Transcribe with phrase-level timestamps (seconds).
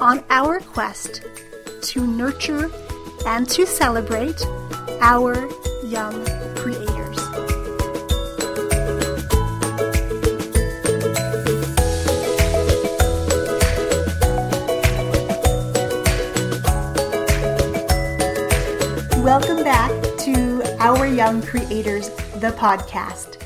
[0.00, 1.22] on our quest
[1.82, 2.70] to nurture
[3.26, 4.40] and to celebrate
[5.02, 5.34] our
[5.84, 6.24] young
[6.56, 7.18] creators.
[19.22, 23.36] Welcome back to Our Young Creators, the podcast.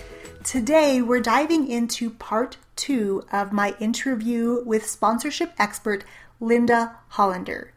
[0.45, 6.05] Today, we're diving into part two of my interview with sponsorship expert
[6.41, 7.73] Linda Hollander.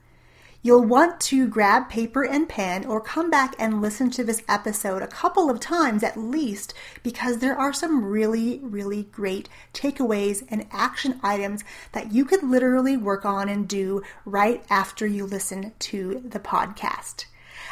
[0.63, 5.02] You'll want to grab paper and pen or come back and listen to this episode
[5.02, 10.67] a couple of times at least because there are some really, really great takeaways and
[10.72, 11.63] action items
[11.94, 17.25] that you could literally work on and do right after you listen to the podcast.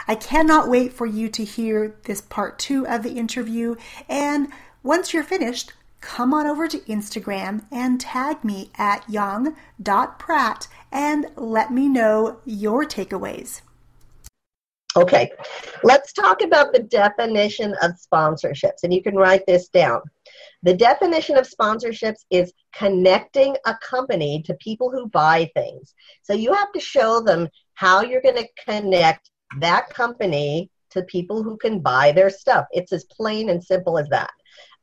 [0.08, 3.75] I cannot wait for you to hear this part two of the interview.
[4.08, 4.47] And
[4.83, 5.73] once you're finished,
[6.06, 12.85] come on over to Instagram and tag me at young.pratt and let me know your
[12.85, 13.62] takeaways.
[14.96, 15.29] Okay,
[15.84, 20.00] let's talk about the definition of sponsorships, and you can write this down.
[20.63, 25.96] The definition of sponsorships is connecting a company to people who buy things.
[26.22, 31.44] So you have to show them how you're going to connect that company to people
[31.44, 32.68] who can buy their stuff.
[32.72, 34.31] It's as plain and simple as that.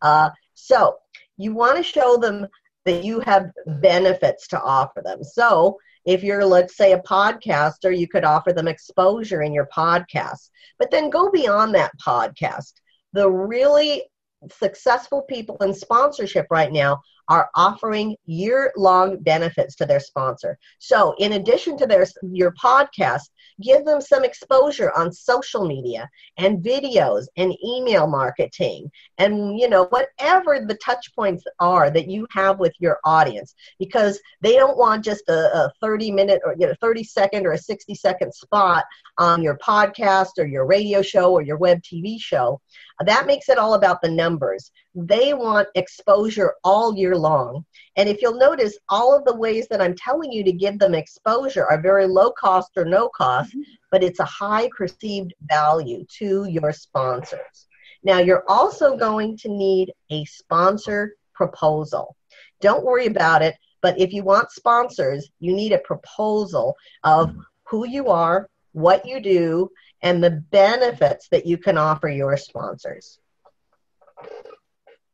[0.03, 0.99] Uh, so
[1.37, 2.47] you want to show them
[2.85, 3.51] that you have
[3.81, 5.23] benefits to offer them.
[5.23, 10.51] So if you're, let's say, a podcaster, you could offer them exposure in your podcast.
[10.79, 12.73] But then go beyond that podcast.
[13.13, 14.03] The really
[14.51, 20.59] successful people in sponsorship right now are offering year-long benefits to their sponsor.
[20.79, 23.29] So, in addition to their your podcast,
[23.61, 29.85] give them some exposure on social media and videos and email marketing and you know
[29.87, 35.05] whatever the touch points are that you have with your audience because they don't want
[35.05, 38.85] just a, a 30 minute or you know 30 second or a 60 second spot
[39.19, 42.61] on your podcast or your radio show or your web TV show
[43.05, 47.65] that makes it all about the numbers they want exposure all year long.
[47.97, 50.95] And if you'll notice, all of the ways that I'm telling you to give them
[50.95, 53.63] exposure are very low cost or no cost, mm-hmm.
[53.91, 57.67] but it's a high perceived value to your sponsors.
[58.05, 62.17] Now, you're also going to need a sponsor proposal.
[62.61, 67.87] Don't worry about it, but if you want sponsors, you need a proposal of who
[67.87, 69.71] you are, what you do,
[70.03, 73.19] and the benefits that you can offer your sponsors.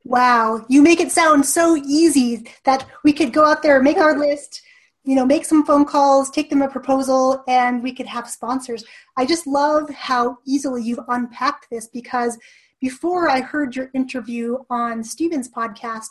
[0.05, 4.19] Wow, you make it sound so easy that we could go out there, make our
[4.19, 4.63] list,
[5.05, 8.85] you know, make some phone calls, take them a proposal, and we could have sponsors.
[9.17, 12.39] I just love how easily you've unpacked this because
[12.81, 16.09] before I heard your interview on Steven's podcast,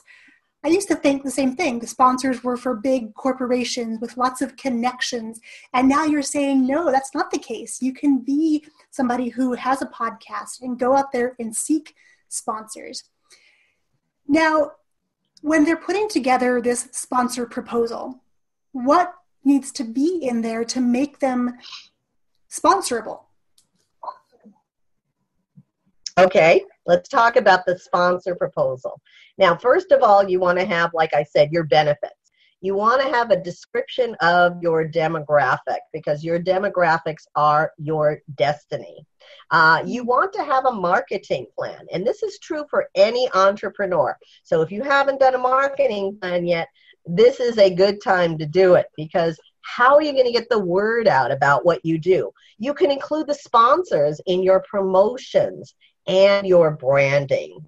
[0.63, 1.79] I used to think the same thing.
[1.79, 5.39] The sponsors were for big corporations with lots of connections.
[5.73, 7.81] And now you're saying, no, that's not the case.
[7.81, 11.95] You can be somebody who has a podcast and go out there and seek
[12.27, 13.03] sponsors.
[14.27, 14.71] Now,
[15.41, 18.21] when they're putting together this sponsor proposal,
[18.71, 19.13] what
[19.43, 21.57] needs to be in there to make them
[22.51, 23.21] sponsorable?
[26.17, 28.99] Okay, let's talk about the sponsor proposal.
[29.37, 32.13] Now, first of all, you want to have, like I said, your benefits.
[32.61, 39.05] You want to have a description of your demographic because your demographics are your destiny.
[39.51, 44.17] Uh, you want to have a marketing plan, and this is true for any entrepreneur.
[44.41, 46.67] So if you haven't done a marketing plan yet,
[47.05, 50.49] this is a good time to do it because how are you going to get
[50.49, 52.31] the word out about what you do?
[52.57, 55.75] You can include the sponsors in your promotions
[56.07, 57.59] and your branding.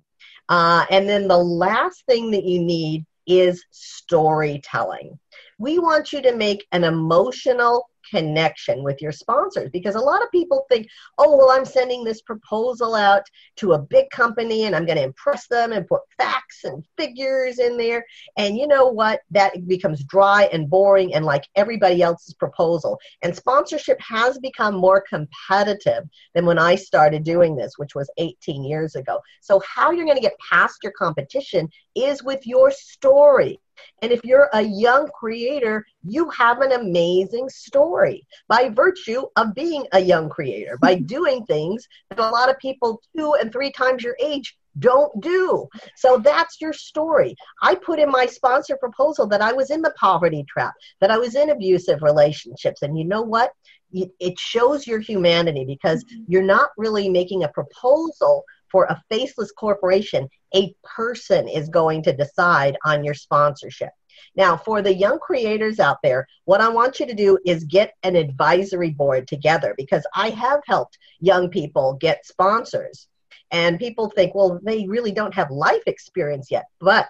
[0.47, 5.19] Uh, and then the last thing that you need is storytelling.
[5.59, 10.31] We want you to make an emotional connection with your sponsors because a lot of
[10.31, 13.23] people think, oh, well, I'm sending this proposal out
[13.57, 17.59] to a big company and I'm going to impress them and put facts and figures
[17.59, 18.06] in there.
[18.38, 19.21] And you know what?
[19.31, 23.00] That becomes dry and boring and like everybody else's proposal.
[23.21, 26.03] And sponsorship has become more competitive
[26.33, 29.19] than when I started doing this, which was 18 years ago.
[29.41, 33.59] So, how you're going to get past your competition is with your story.
[34.01, 39.85] And if you're a young creator, you have an amazing story by virtue of being
[39.91, 44.03] a young creator, by doing things that a lot of people two and three times
[44.03, 45.67] your age don't do.
[45.95, 47.35] So that's your story.
[47.61, 51.17] I put in my sponsor proposal that I was in the poverty trap, that I
[51.17, 52.81] was in abusive relationships.
[52.81, 53.51] And you know what?
[53.91, 56.23] It shows your humanity because mm-hmm.
[56.27, 62.16] you're not really making a proposal for a faceless corporation, a person is going to
[62.16, 63.92] decide on your sponsorship.
[64.36, 67.94] Now, for the young creators out there, what I want you to do is get
[68.04, 73.07] an advisory board together because I have helped young people get sponsors.
[73.51, 76.66] And people think, well, they really don't have life experience yet.
[76.80, 77.10] But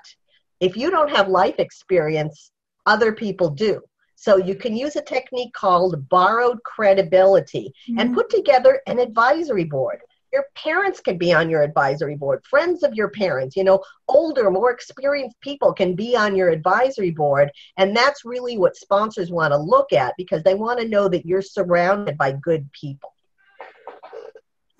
[0.60, 2.52] if you don't have life experience,
[2.86, 3.82] other people do.
[4.16, 8.00] So you can use a technique called borrowed credibility mm-hmm.
[8.00, 12.44] and put together an advisory board your parents can be on your advisory board.
[12.50, 17.12] Friends of your parents you know older more experienced people can be on your advisory
[17.12, 21.08] board and that's really what sponsors want to look at because they want to know
[21.08, 23.14] that you're surrounded by good people.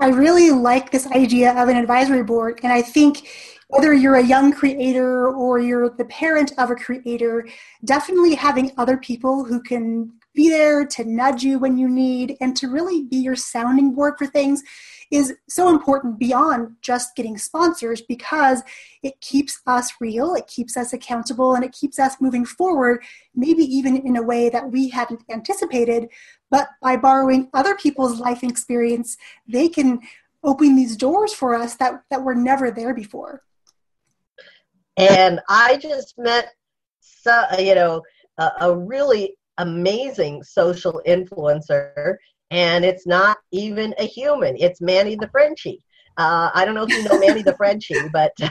[0.02, 3.28] I really like this idea of an advisory board and i think
[3.68, 7.48] whether you're a young creator or you're the parent of a creator
[7.86, 12.56] definitely having other people who can be there to nudge you when you need and
[12.56, 14.64] to really be your sounding board for things
[15.12, 18.62] is so important beyond just getting sponsors because
[19.02, 23.04] it keeps us real, it keeps us accountable, and it keeps us moving forward,
[23.34, 26.10] maybe even in a way that we hadn't anticipated.
[26.52, 29.18] But by borrowing other people's life experience,
[29.48, 30.00] they can
[30.44, 33.44] open these doors for us that, that were never there before.
[34.98, 36.54] And I just met,
[37.00, 38.04] so, you know,
[38.38, 42.16] a, a really amazing social influencer
[42.52, 44.56] and it's not even a human.
[44.58, 45.84] It's Manny the Frenchie.
[46.18, 48.50] Uh, I don't know if you know Manny the Frenchie, but uh,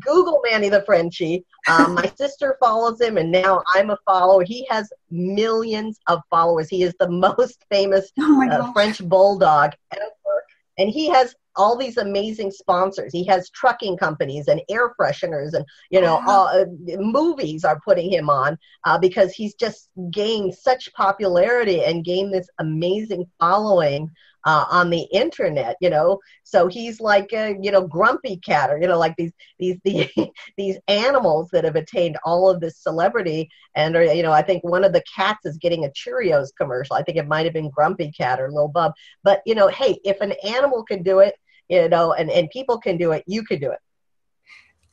[0.00, 1.44] Google Manny the Frenchie.
[1.68, 4.44] Um, my sister follows him, and now I'm a follower.
[4.44, 6.68] He has millions of followers.
[6.68, 10.41] He is the most famous oh uh, French bulldog ever,
[10.78, 13.12] and he has all these amazing sponsors.
[13.12, 16.48] He has trucking companies and air fresheners, and you know, wow.
[16.52, 16.64] uh,
[16.98, 22.48] movies are putting him on uh, because he's just gained such popularity and gained this
[22.58, 24.10] amazing following
[24.44, 26.18] uh, on the internet, you know.
[26.44, 30.08] So he's like a, you know, grumpy cat or, you know, like these, these, these,
[30.56, 33.48] these animals that have attained all of this celebrity.
[33.76, 36.96] And, or, you know, I think one of the cats is getting a Cheerios commercial.
[36.96, 38.92] I think it might have been Grumpy Cat or Lil Bub.
[39.22, 41.34] But, you know, hey, if an animal can do it,
[41.68, 43.78] you know, and, and people can do it, you can do it.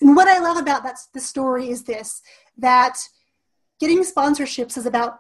[0.02, 2.22] And what I love about that the story is this
[2.58, 2.98] that
[3.80, 5.20] getting sponsorships is about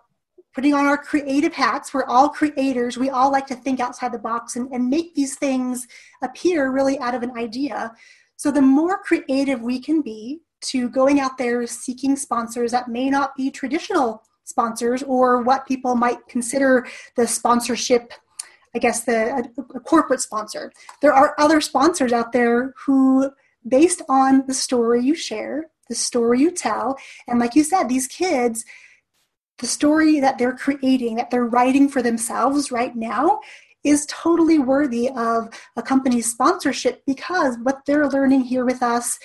[0.54, 1.94] putting on our creative hats.
[1.94, 2.98] We're all creators.
[2.98, 5.88] We all like to think outside the box and, and make these things
[6.22, 7.94] appear really out of an idea.
[8.36, 13.09] So the more creative we can be to going out there seeking sponsors that may
[13.09, 18.14] not be traditional sponsors or what people might consider the sponsorship
[18.76, 20.71] I guess the a, a corporate sponsor.
[21.02, 23.31] There are other sponsors out there who
[23.68, 26.97] based on the story you share, the story you tell,
[27.28, 28.64] and like you said, these kids
[29.59, 33.39] the story that they're creating, that they're writing for themselves right now,
[33.83, 39.18] is totally worthy of a company's sponsorship because what they're learning here with us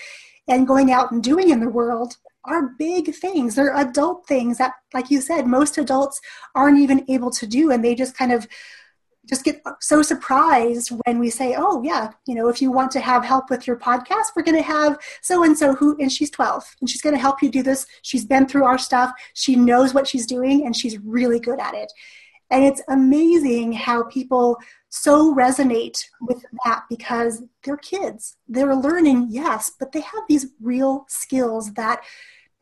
[0.47, 3.55] and going out and doing in the world are big things.
[3.55, 6.21] They're adult things that, like you said, most adults
[6.55, 8.47] aren't even able to do, and they just kind of
[9.29, 13.01] just get so surprised when we say, "Oh, yeah, you know, if you want to
[13.01, 16.31] have help with your podcast, we're going to have so and so who and she's
[16.31, 17.87] 12 and she's going to help you do this.
[18.03, 19.13] She's been through our stuff.
[19.35, 21.93] She knows what she's doing and she's really good at it."
[22.51, 24.59] And it's amazing how people
[24.91, 28.37] so resonate with that because they're kids.
[28.47, 32.03] They're learning, yes, but they have these real skills that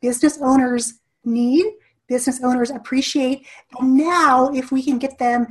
[0.01, 1.65] business owners need
[2.07, 3.45] business owners appreciate.
[3.79, 5.47] And now, if we can get them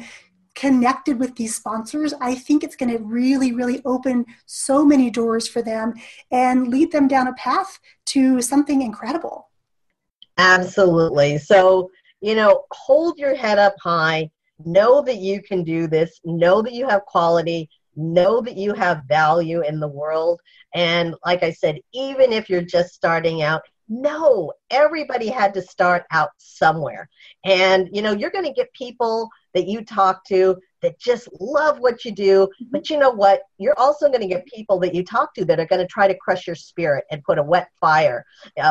[0.54, 5.48] connected with these sponsors, I think it's going to really, really open so many doors
[5.48, 5.94] for them
[6.30, 9.48] and lead them down a path to something incredible.
[10.38, 11.38] Absolutely.
[11.38, 11.90] So,
[12.20, 14.30] you know, hold your head up high.
[14.64, 16.20] Know that you can do this.
[16.24, 17.68] Know that you have quality.
[17.96, 20.40] Know that you have value in the world.
[20.74, 26.04] And like I said, even if you're just starting out, No, everybody had to start
[26.10, 27.08] out somewhere.
[27.44, 31.78] And, you know, you're going to get people that you talk to that just love
[31.78, 32.46] what you do.
[32.46, 32.64] Mm-hmm.
[32.70, 33.42] But you know what?
[33.58, 36.08] You're also going to get people that you talk to that are going to try
[36.08, 38.24] to crush your spirit and put a wet fire,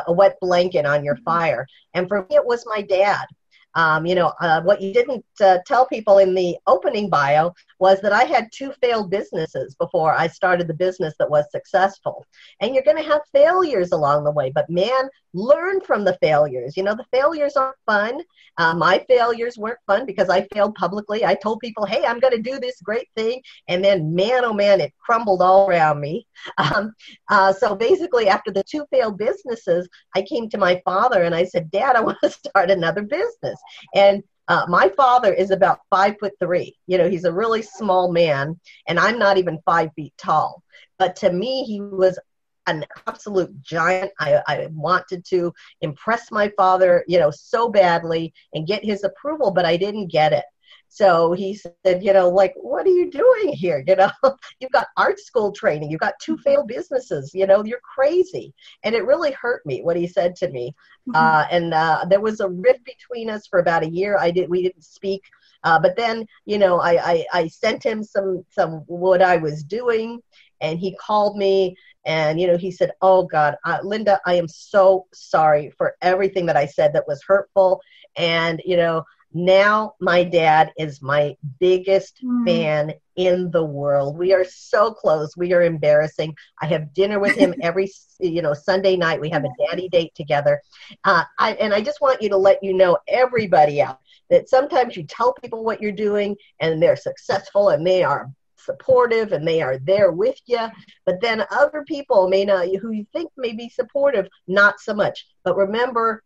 [0.08, 1.24] a wet blanket on your mm-hmm.
[1.24, 1.68] fire.
[1.94, 3.26] And for me, it was my dad.
[3.76, 8.02] Um, you know, uh, what you didn't uh, tell people in the opening bio was
[8.02, 12.26] that I had two failed businesses before I started the business that was successful.
[12.60, 16.76] And you're going to have failures along the way, but man, learn from the failures.
[16.76, 18.22] You know, the failures aren't fun.
[18.58, 21.26] Uh, my failures weren't fun because I failed publicly.
[21.26, 23.42] I told people, hey, I'm going to do this great thing.
[23.68, 26.28] And then, man, oh man, it crumbled all around me.
[26.58, 26.94] Um,
[27.30, 31.44] uh, so basically, after the two failed businesses, I came to my father and I
[31.44, 33.60] said, Dad, I want to start another business.
[33.96, 36.76] And uh, my father is about five foot three.
[36.88, 40.62] You know, he's a really small man, and I'm not even five feet tall.
[41.00, 42.20] But to me, he was
[42.68, 44.12] an absolute giant.
[44.20, 49.52] I, I wanted to impress my father, you know, so badly and get his approval,
[49.52, 50.46] but I didn't get it.
[50.94, 53.82] So he said, you know, like, what are you doing here?
[53.88, 54.12] You know,
[54.60, 58.54] you've got art school training, you've got two failed businesses, you know, you're crazy.
[58.84, 60.76] And it really hurt me what he said to me.
[61.08, 61.16] Mm-hmm.
[61.16, 64.18] Uh, and uh, there was a rift between us for about a year.
[64.20, 65.24] I did, we didn't speak.
[65.64, 69.64] Uh, but then, you know, I, I, I sent him some, some what I was
[69.64, 70.20] doing
[70.60, 74.48] and he called me and you know he said oh god uh, linda i am
[74.48, 77.80] so sorry for everything that i said that was hurtful
[78.18, 79.04] and you know
[79.34, 82.46] now my dad is my biggest mm.
[82.46, 84.18] fan in the world.
[84.18, 85.36] We are so close.
[85.38, 86.36] We are embarrassing.
[86.62, 89.22] I have dinner with him every you know sunday night.
[89.22, 90.62] We have a daddy date together.
[91.04, 94.96] Uh, I, and i just want you to let you know everybody out that sometimes
[94.96, 99.62] you tell people what you're doing and they're successful and they are supportive and they
[99.62, 100.68] are there with you
[101.06, 105.26] but then other people may not who you think may be supportive not so much.
[105.44, 106.24] But remember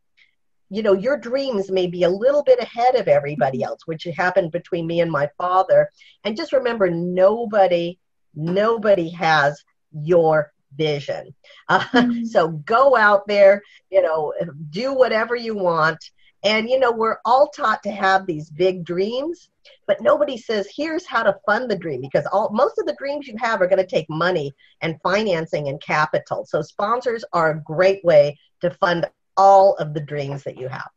[0.69, 4.51] you know your dreams may be a little bit ahead of everybody else which happened
[4.51, 5.89] between me and my father.
[6.23, 7.97] And just remember nobody
[8.33, 11.33] nobody has your vision.
[11.69, 12.25] Uh, mm-hmm.
[12.25, 14.33] so go out there you know
[14.69, 16.11] do whatever you want.
[16.43, 19.49] And you know we're all taught to have these big dreams
[19.87, 23.27] but nobody says here's how to fund the dream because all most of the dreams
[23.27, 26.45] you have are going to take money and financing and capital.
[26.45, 29.07] So sponsors are a great way to fund
[29.37, 30.89] all of the dreams that you have.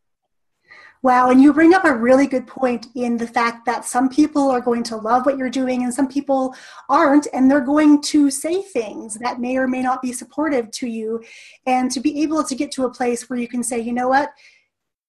[1.00, 4.50] Wow, and you bring up a really good point in the fact that some people
[4.50, 6.57] are going to love what you're doing and some people
[6.88, 10.88] aren't, and they're going to say things that may or may not be supportive to
[10.88, 11.23] you.
[11.66, 14.09] And to be able to get to a place where you can say, you know
[14.09, 14.30] what,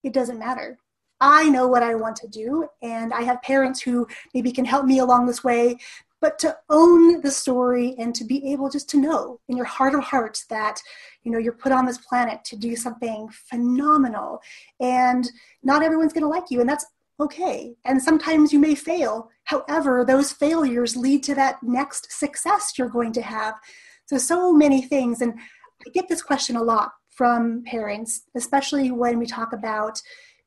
[0.03, 0.77] it doesn't matter.
[1.19, 4.85] I know what I want to do, and I have parents who maybe can help
[4.85, 5.77] me along this way
[6.21, 9.95] but to own the story and to be able just to know in your heart
[9.95, 10.81] of hearts that
[11.23, 14.41] you know you're put on this planet to do something phenomenal.
[14.79, 15.29] And
[15.63, 16.85] not everyone's going to like you and that's
[17.19, 17.75] okay.
[17.85, 19.29] And sometimes you may fail.
[19.45, 23.55] However those failures lead to that next success you're going to have.
[24.05, 25.21] So so many things.
[25.21, 25.33] And
[25.85, 30.01] i get this question a lot from parents especially when we talk about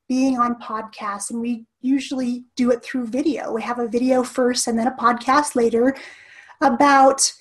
[0.09, 3.53] being on podcasts and we usually do it through video.
[3.53, 5.97] We have a video first and then a podcast later
[6.61, 7.33] about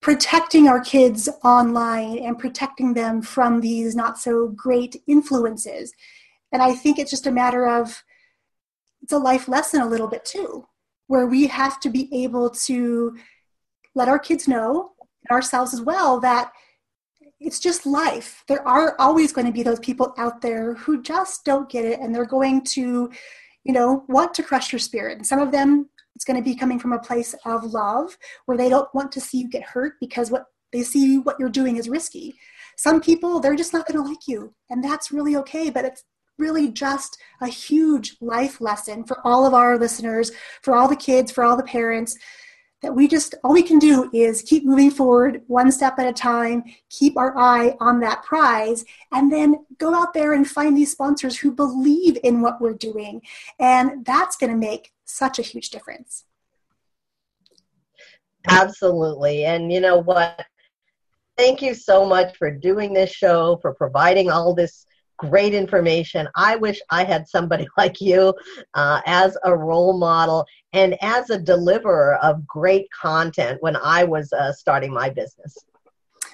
[0.00, 5.92] protecting our kids online and protecting them from these not so great influences.
[6.52, 8.04] And I think it's just a matter of
[9.02, 10.66] it's a life lesson a little bit too,
[11.06, 13.16] where we have to be able to
[13.94, 14.92] let our kids know,
[15.28, 16.52] and ourselves as well, that
[17.40, 18.44] it's just life.
[18.48, 22.00] There are always going to be those people out there who just don't get it
[22.00, 23.10] and they're going to,
[23.64, 25.18] you know, want to crush your spirit.
[25.18, 28.16] And some of them, it's going to be coming from a place of love
[28.46, 31.50] where they don't want to see you get hurt because what they see what you're
[31.50, 32.34] doing is risky.
[32.78, 34.54] Some people, they're just not going to like you.
[34.70, 35.68] And that's really okay.
[35.68, 36.04] But it's
[36.38, 41.30] really just a huge life lesson for all of our listeners, for all the kids,
[41.30, 42.16] for all the parents
[42.82, 46.12] that we just all we can do is keep moving forward one step at a
[46.12, 50.92] time keep our eye on that prize and then go out there and find these
[50.92, 53.22] sponsors who believe in what we're doing.
[53.58, 56.24] And that's going to make such a huge difference.
[58.48, 59.44] Absolutely.
[59.44, 60.44] And you know what?
[61.36, 64.85] Thank you so much for doing this show for providing all this
[65.16, 66.28] great information.
[66.34, 68.34] I wish I had somebody like you
[68.74, 74.32] uh, as a role model and as a deliverer of great content when I was
[74.32, 75.56] uh, starting my business.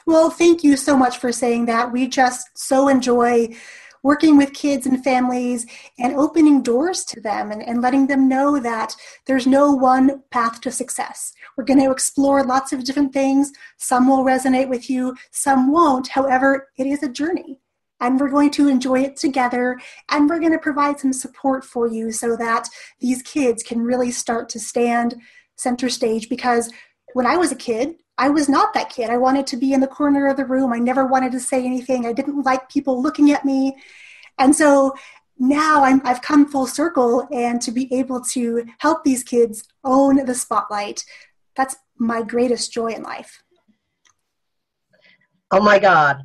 [0.06, 1.92] Well, thank you so much for saying that.
[1.92, 3.54] We just so enjoy
[4.02, 5.64] working with kids and families
[5.98, 8.96] and opening doors to them and, and letting them know that
[9.26, 11.32] there's no one path to success.
[11.56, 13.52] We're going to explore lots of different things.
[13.76, 16.08] Some will resonate with you, some won't.
[16.08, 17.62] However, it is a journey
[18.02, 19.80] and we're going to enjoy it together
[20.11, 22.68] and we're going to provide some support for you so that
[23.00, 25.14] these kids can really start to stand
[25.56, 26.71] center stage because
[27.14, 29.09] when I was a kid, I was not that kid.
[29.09, 30.73] I wanted to be in the corner of the room.
[30.73, 32.04] I never wanted to say anything.
[32.04, 33.76] I didn't like people looking at me.
[34.38, 34.94] And so
[35.38, 40.25] now i have come full circle and to be able to help these kids own
[40.25, 41.04] the spotlight,
[41.56, 43.42] that's my greatest joy in life.
[45.50, 46.23] Oh my God.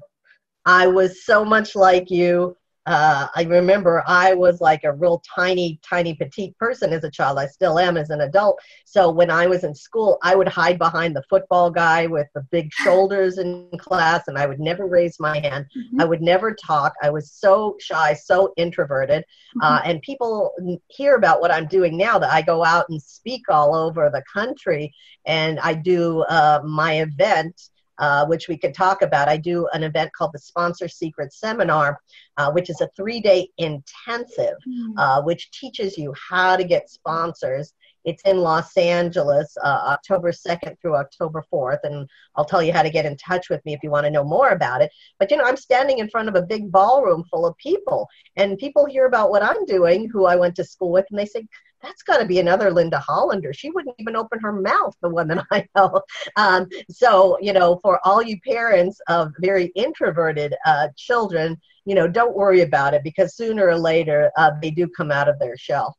[0.67, 2.57] I was so much like you.
[2.85, 7.37] Uh, I remember I was like a real tiny, tiny, petite person as a child.
[7.37, 8.59] I still am as an adult.
[8.85, 12.45] So when I was in school, I would hide behind the football guy with the
[12.49, 15.65] big shoulders in class, and I would never raise my hand.
[15.77, 16.01] Mm-hmm.
[16.01, 16.93] I would never talk.
[17.01, 19.23] I was so shy, so introverted.
[19.23, 19.61] Mm-hmm.
[19.63, 20.53] Uh, and people
[20.87, 24.23] hear about what I'm doing now that I go out and speak all over the
[24.33, 24.93] country,
[25.25, 29.27] and I do uh, my event uh, which we could talk about.
[29.27, 31.99] I do an event called the Sponsor Secret Seminar,
[32.37, 34.93] uh, which is a three day intensive, mm.
[34.97, 37.73] uh, which teaches you how to get sponsors.
[38.07, 42.81] It's in Los Angeles, uh, October 2nd through October 4th, and I'll tell you how
[42.81, 44.91] to get in touch with me if you want to know more about it.
[45.19, 48.57] But you know, I'm standing in front of a big ballroom full of people, and
[48.57, 51.45] people hear about what I'm doing, who I went to school with, and they say,
[51.83, 53.53] that's got to be another Linda Hollander.
[53.53, 56.01] She wouldn't even open her mouth, the one that I know.
[56.37, 62.07] Um, so, you know, for all you parents of very introverted uh, children, you know,
[62.07, 65.57] don't worry about it because sooner or later uh, they do come out of their
[65.57, 65.97] shell.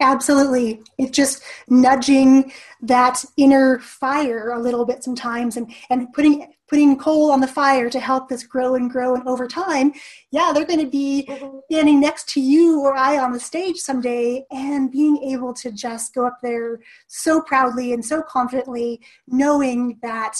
[0.00, 0.82] Absolutely.
[0.98, 7.30] It's just nudging that inner fire a little bit sometimes and, and putting putting coal
[7.30, 9.92] on the fire to help this grow and grow and over time,
[10.32, 11.58] yeah, they're going to be mm-hmm.
[11.70, 16.12] standing next to you or I on the stage someday and being able to just
[16.12, 20.36] go up there so proudly and so confidently knowing that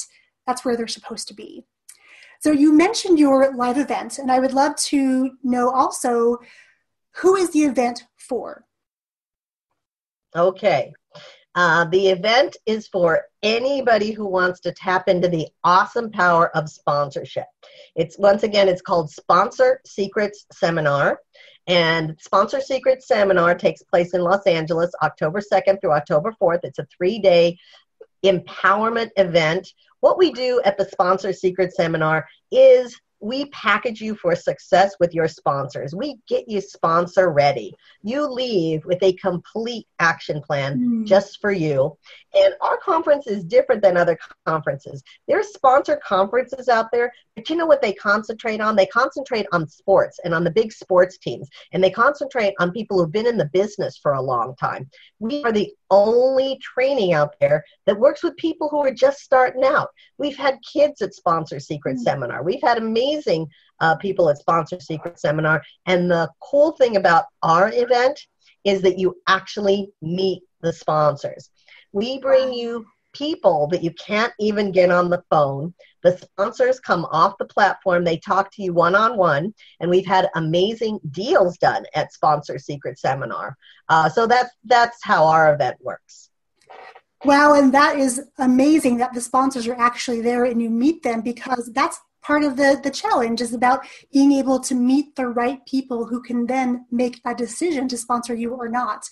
[0.49, 1.65] that's where they're supposed to be.
[2.41, 6.39] So you mentioned your live event and I would love to know also
[7.17, 8.67] who is the event for?
[10.37, 10.93] Okay.
[11.55, 16.69] Uh, the event is for anybody who wants to tap into the awesome power of
[16.69, 17.47] sponsorship.
[17.95, 21.19] It's once again, it's called Sponsor Secrets Seminar.
[21.67, 26.61] And Sponsor Secrets Seminar takes place in Los Angeles, October 2nd through October 4th.
[26.65, 27.57] It's a three day
[28.23, 29.73] empowerment event.
[30.01, 35.15] What we do at the Sponsor Secret Seminar is we package you for success with
[35.15, 35.95] your sponsors.
[35.95, 37.75] We get you sponsor ready.
[38.03, 41.07] You leave with a complete action plan mm.
[41.07, 41.97] just for you.
[42.35, 45.03] And our conference is different than other conferences.
[45.27, 48.77] There are sponsor conferences out there, but you know what they concentrate on?
[48.77, 51.49] They concentrate on sports and on the big sports teams.
[51.73, 54.91] And they concentrate on people who've been in the business for a long time.
[55.19, 59.65] We are the only training out there that works with people who are just starting
[59.65, 59.89] out.
[60.19, 62.01] We've had kids at Sponsor Secret mm.
[62.01, 62.43] Seminar.
[62.43, 63.06] We've had amazing
[63.81, 65.63] uh, people at Sponsor Secret Seminar.
[65.87, 68.21] And the cool thing about our event
[68.65, 71.51] is that you actually meet the sponsors.
[71.93, 75.73] We bring you people that you can't even get on the phone.
[76.03, 80.07] The sponsors come off the platform, they talk to you one on one, and we've
[80.07, 83.57] had amazing deals done at Sponsor Secret Seminar.
[83.89, 86.31] Uh, so that's that's how our event works.
[87.25, 91.23] Wow, and that is amazing that the sponsors are actually there and you meet them
[91.23, 95.65] because that's part of the, the challenge is about being able to meet the right
[95.65, 99.09] people who can then make a decision to sponsor you or not.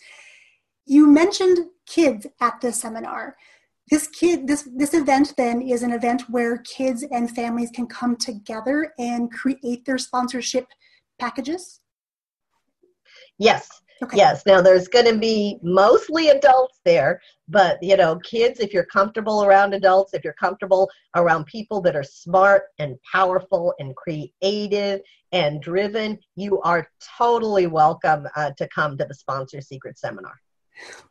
[0.85, 3.37] You mentioned kids at this seminar.
[3.90, 8.16] This kid, this this event then is an event where kids and families can come
[8.16, 10.66] together and create their sponsorship
[11.18, 11.81] packages.
[13.38, 13.68] Yes,
[14.02, 14.16] Okay.
[14.16, 14.44] Yes.
[14.44, 19.44] Now there's going to be mostly adults there, but you know, kids, if you're comfortable
[19.44, 25.00] around adults, if you're comfortable around people that are smart and powerful and creative
[25.33, 30.40] and driven, you are totally welcome uh, to come to the Sponsor Secret Seminar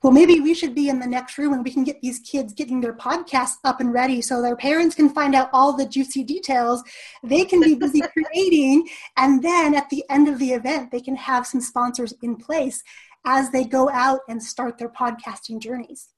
[0.02, 2.54] well, maybe we should be in the next room and we can get these kids
[2.54, 6.23] getting their podcasts up and ready so their parents can find out all the juicy
[6.23, 6.84] details.
[7.23, 11.15] They can be busy creating, and then at the end of the event, they can
[11.15, 12.84] have some sponsors in place
[13.26, 16.10] as they go out and start their podcasting journeys.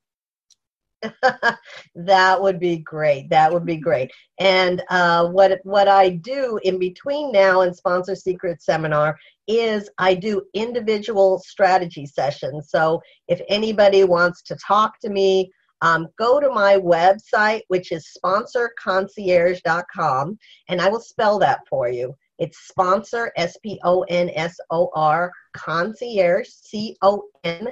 [1.96, 3.30] that would be great.
[3.30, 4.12] That would be great.
[4.40, 10.14] And uh, what what I do in between now and Sponsor Secret Seminar is I
[10.16, 12.70] do individual strategy sessions.
[12.70, 18.08] So if anybody wants to talk to me, um, go to my website, which is
[18.18, 22.16] sponsorconcierge.com, and I will spell that for you.
[22.40, 27.68] It's sponsor, S P O N S O R, concierge, C O N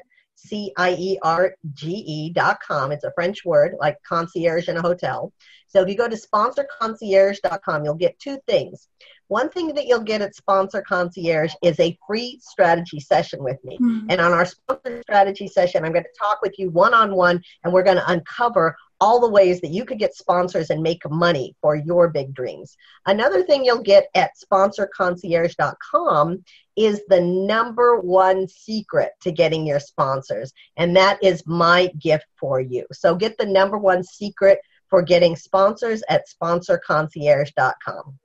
[0.45, 2.91] C I E R G E dot com.
[2.91, 5.31] It's a French word like concierge in a hotel.
[5.67, 8.87] So if you go to sponsorconcierge.com, you'll get two things.
[9.27, 13.77] One thing that you'll get at Sponsor Concierge is a free strategy session with me.
[13.77, 14.07] Mm-hmm.
[14.09, 17.41] And on our sponsor strategy session, I'm going to talk with you one on one
[17.63, 21.01] and we're going to uncover all the ways that you could get sponsors and make
[21.09, 22.77] money for your big dreams.
[23.05, 26.41] Another thing you'll get at sponsorconcierge.com
[26.77, 32.61] is the number one secret to getting your sponsors, and that is my gift for
[32.61, 32.85] you.
[32.93, 38.17] So get the number one secret for getting sponsors at sponsorconcierge.com.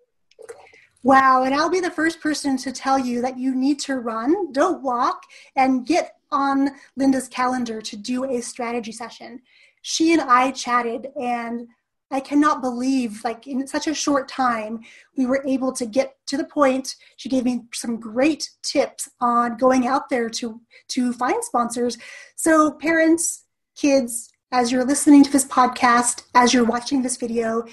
[1.02, 4.52] Wow, and I'll be the first person to tell you that you need to run,
[4.52, 5.22] don't walk,
[5.56, 9.40] and get on Linda's calendar to do a strategy session
[9.88, 11.66] she and I chatted and
[12.10, 14.80] I cannot believe, like, in such a short time,
[15.16, 16.94] we were able to get to the point.
[17.16, 21.96] She gave me some great tips on going out there to, to find sponsors.
[22.36, 23.44] So, parents,
[23.76, 27.64] kids, as you're listening to this podcast, as you're watching this video,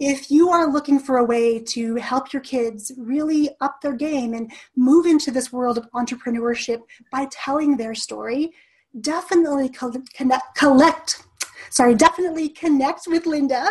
[0.00, 4.34] if you are looking for a way to help your kids really up their game
[4.34, 6.80] and move into this world of entrepreneurship
[7.12, 8.52] by telling their story,
[9.00, 11.22] definitely connect, collect
[11.68, 13.70] sorry, definitely connect with Linda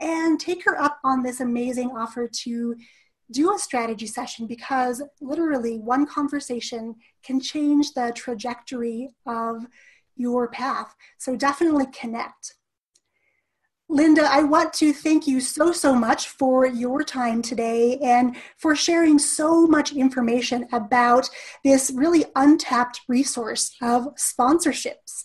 [0.00, 2.76] and take her up on this amazing offer to
[3.30, 6.94] do a strategy session because literally one conversation
[7.24, 9.66] can change the trajectory of
[10.16, 10.94] your path.
[11.18, 12.54] So definitely connect.
[13.88, 18.74] Linda, I want to thank you so, so much for your time today and for
[18.74, 21.28] sharing so much information about
[21.62, 25.24] this really untapped resource of sponsorships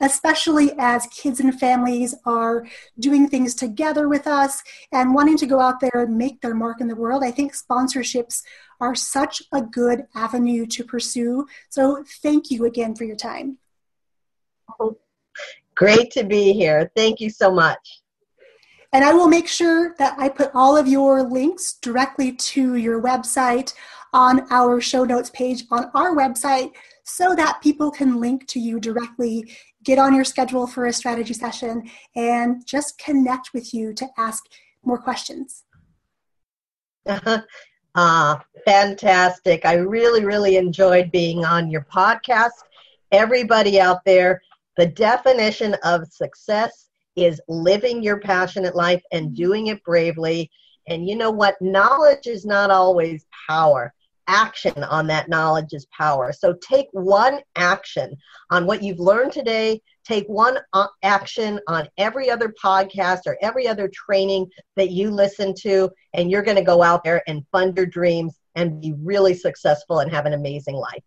[0.00, 2.66] especially as kids and families are
[2.98, 6.80] doing things together with us and wanting to go out there and make their mark
[6.80, 7.22] in the world.
[7.24, 8.42] I think sponsorships
[8.80, 11.46] are such a good avenue to pursue.
[11.68, 13.58] So, thank you again for your time.
[15.74, 16.90] Great to be here.
[16.96, 18.02] Thank you so much.
[18.92, 23.02] And I will make sure that I put all of your links directly to your
[23.02, 23.74] website
[24.12, 26.72] on our show notes page on our website
[27.04, 29.54] so that people can link to you directly
[29.88, 34.44] get on your schedule for a strategy session and just connect with you to ask
[34.84, 35.64] more questions.
[37.94, 39.64] uh, fantastic.
[39.64, 42.50] I really, really enjoyed being on your podcast.
[43.12, 44.42] Everybody out there,
[44.76, 50.50] the definition of success is living your passionate life and doing it bravely.
[50.86, 51.56] And you know what?
[51.62, 53.94] Knowledge is not always power
[54.28, 56.32] action on that knowledge is power.
[56.32, 58.16] So take one action
[58.50, 59.80] on what you've learned today.
[60.04, 65.54] Take one uh, action on every other podcast or every other training that you listen
[65.62, 69.34] to, and you're going to go out there and fund your dreams and be really
[69.34, 71.02] successful and have an amazing life.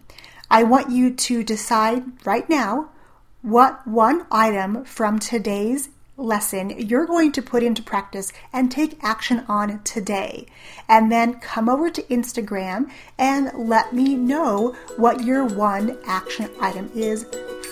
[0.49, 2.91] I want you to decide right now
[3.41, 9.45] what one item from today's lesson you're going to put into practice and take action
[9.47, 10.47] on today.
[10.89, 16.91] And then come over to Instagram and let me know what your one action item
[16.95, 17.25] is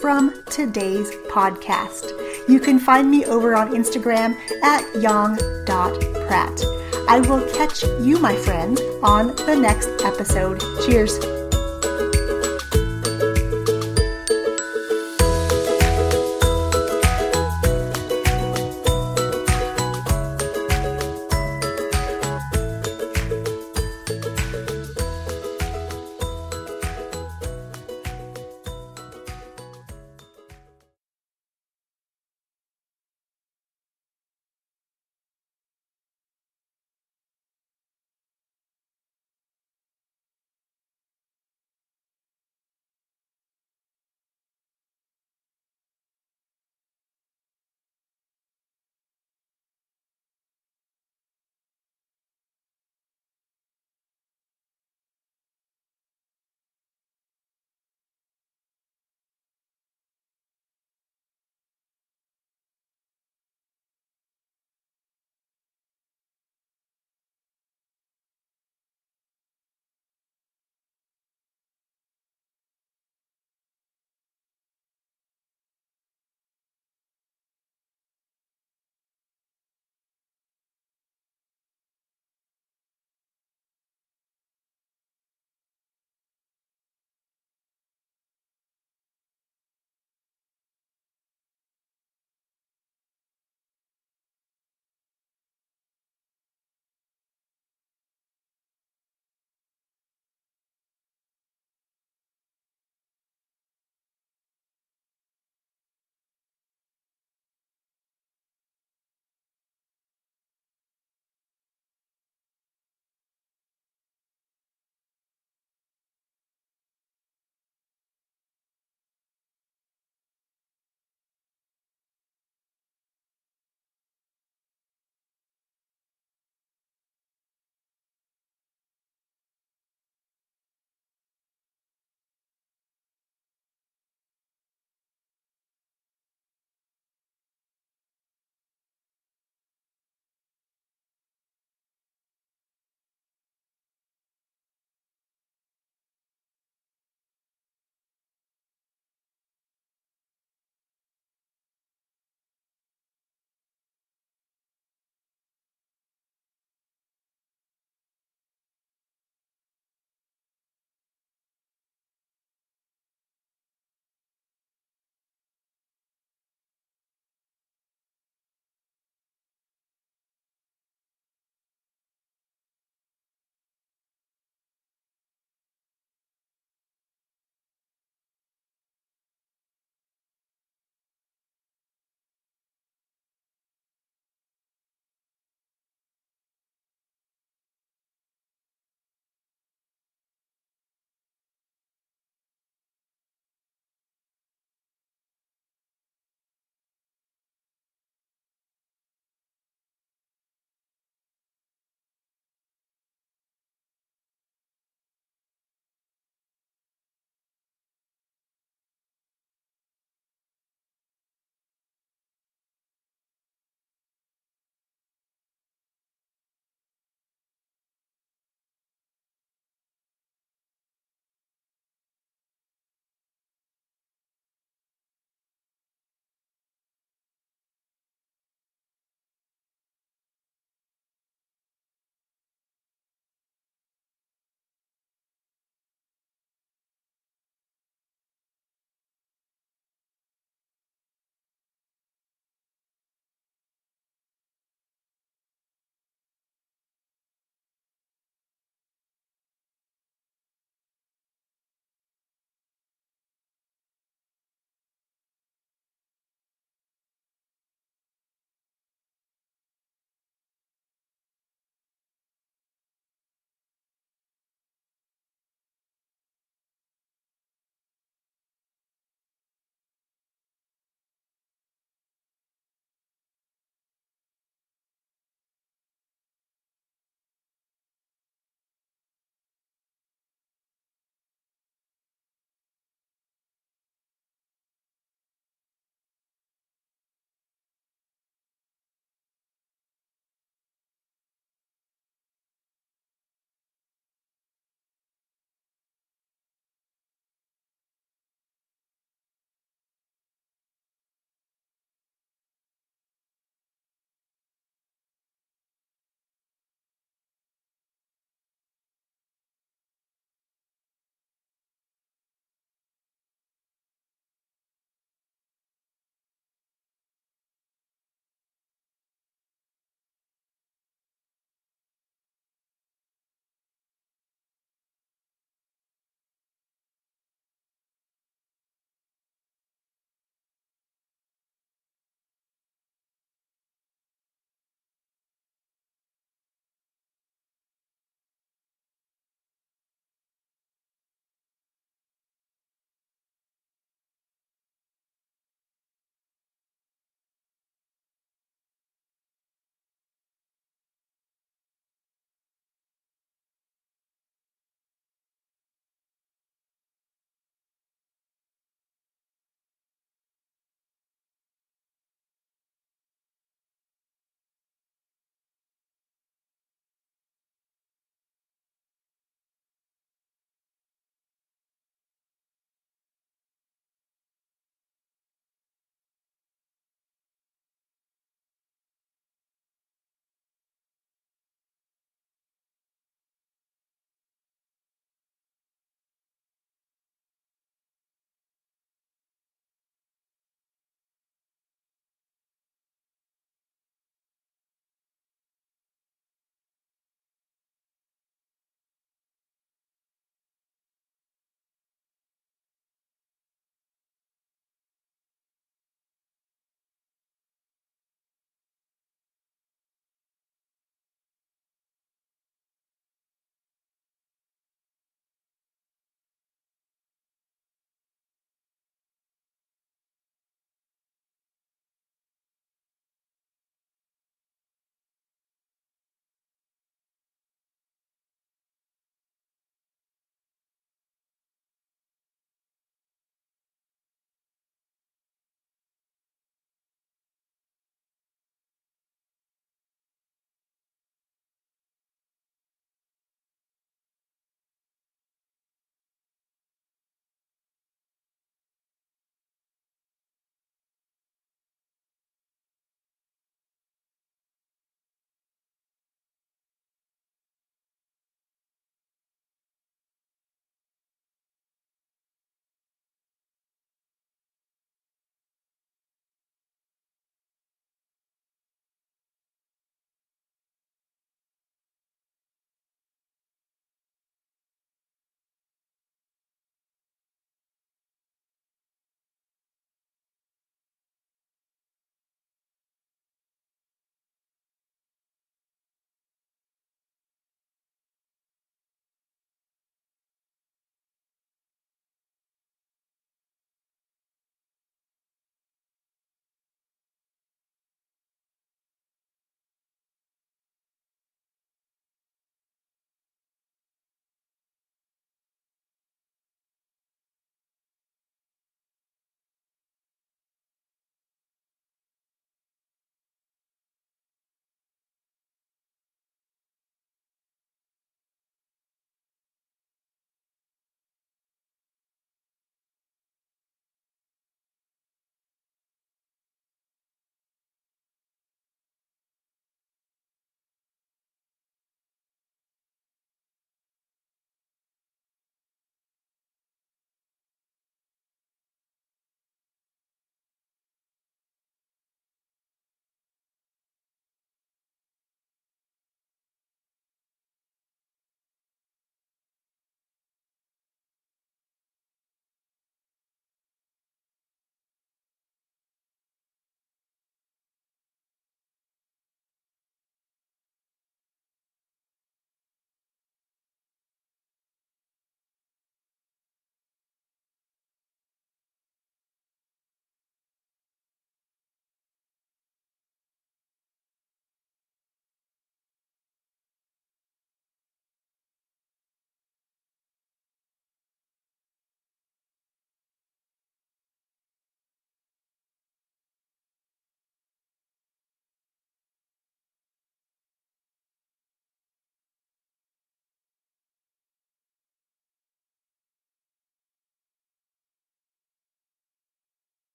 [0.00, 2.10] from today's podcast.
[2.48, 6.64] You can find me over on Instagram at young.pratt.
[7.08, 10.60] I will catch you, my friend, on the next episode.
[10.84, 11.41] Cheers.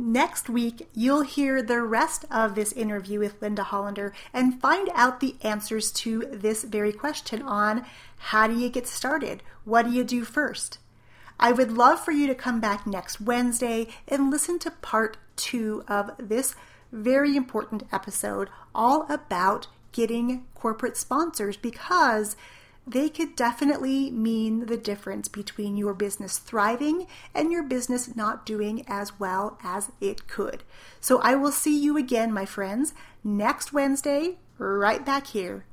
[0.00, 5.18] Next week, you'll hear the rest of this interview with Linda Hollander and find out
[5.18, 7.84] the answers to this very question on
[8.18, 9.42] how do you get started?
[9.64, 10.78] What do you do first?
[11.40, 15.82] I would love for you to come back next Wednesday and listen to part two
[15.88, 16.54] of this
[16.92, 22.36] very important episode all about getting corporate sponsors because
[22.90, 28.84] they could definitely mean the difference between your business thriving and your business not doing
[28.88, 30.64] as well as it could.
[31.00, 35.64] So I will see you again, my friends, next Wednesday, right back here